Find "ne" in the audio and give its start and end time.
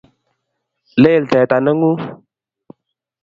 1.59-1.71